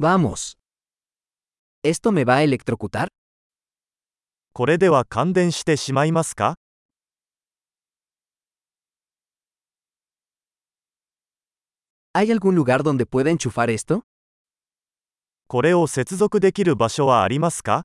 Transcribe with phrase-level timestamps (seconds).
[0.00, 0.56] Vamos.
[1.84, 3.08] ¿Esto me va a electrocutar?
[4.52, 6.54] これでは感電してしまいますか
[12.14, 14.02] ¿Hay algún lugar donde pueda enchufar esto?
[15.48, 17.82] これを接続できる場所はありますか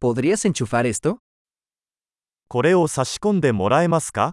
[0.00, 1.18] ¿Podrías enchufar esto?
[2.48, 4.32] これを差し込んでもらえますか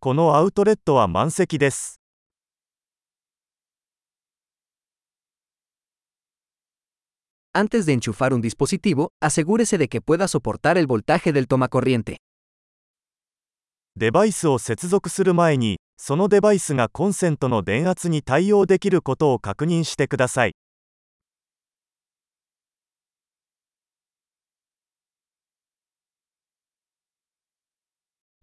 [0.00, 2.00] このアウトレットは満席です。
[7.52, 12.18] Antes de enchufar un dispositivo, asegúrese de que pueda soportar el voltaje del tomacorriente.
[13.96, 20.52] デバイスを接続する前に、そのデバイスがコンセントの電圧に対応できることを確認してください。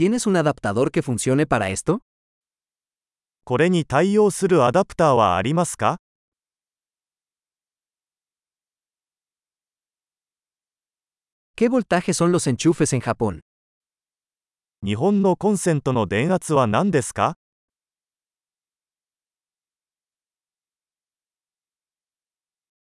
[0.00, 1.98] ¿Tienes un adaptador que funcione para esto?
[11.56, 13.40] ¿Qué voltaje son los enchufes en Japón?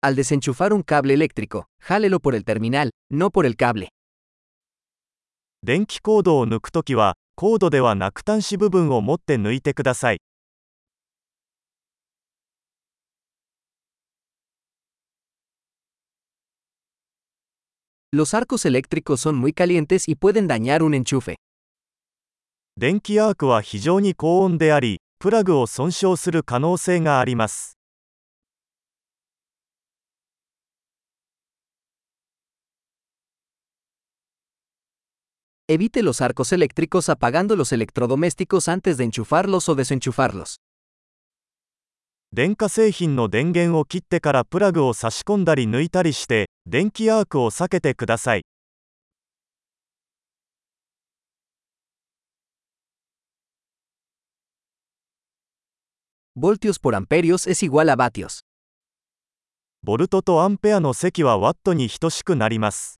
[0.00, 3.88] Al desenchufar un cable eléctrico, jálelo por el terminal, no por el cable.
[5.62, 10.22] 電気コードを抜くときはコードではなく端子部分を持って抜いてください
[18.14, 27.78] 電気アークは非常に高温であり、プラグを損傷する可能性があります。
[35.72, 40.56] Evite los arcos eléctricos apagando los electrodomésticos antes de enchufarlos o desenchufarlos.
[42.32, 48.42] 電化製品の電源を切ってからプラグを差し込んだり抜いたりして電気アークを避けてください
[56.34, 58.40] ボルティオス por amperios es igual a vatios
[59.82, 62.99] ボルトとアンペアの積はワットに等しくなります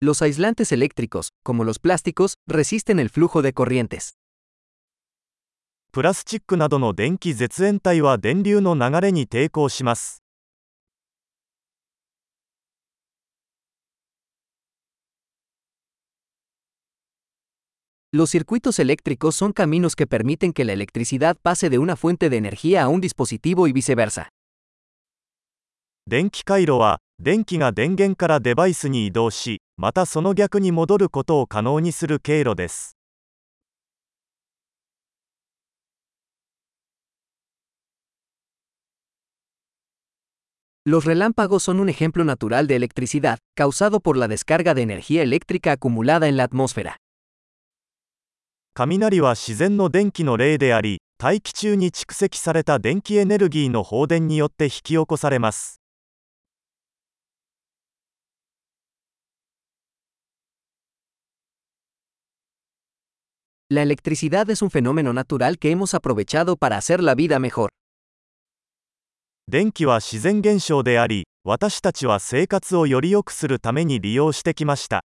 [0.00, 4.12] Los aislantes eléctricos, como los plásticos, resisten el flujo de corrientes.
[5.92, 6.22] Los
[18.30, 22.84] circuitos eléctricos son caminos que permiten que la electricidad pase de una fuente de energía
[22.84, 24.28] a un dispositivo y viceversa.
[26.10, 32.96] 電気回路は電気が電源からデバイスに移動しまたその逆に戻ることを可能にする経路です
[40.86, 45.72] Los relámpagos son un ejemplo natural de electricidad, causado por la descarga de energía eléctrica
[45.72, 46.96] acumulada en la atmósfera.
[48.72, 55.77] 雷は自然の電気の例であり、大気中に蓄積された電気エネルギーの放電によって引き起こされます。
[63.70, 67.68] La electricidad es un fenómeno natural que hemos aprovechado para hacer la vida mejor.
[69.46, 75.02] 電気は自然現象であり、私たちは生活をより良くするために利用してきました。